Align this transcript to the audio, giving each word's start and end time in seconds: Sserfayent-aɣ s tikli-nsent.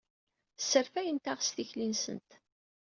Sserfayent-aɣ 0.59 1.39
s 1.41 1.49
tikli-nsent. 1.55 2.29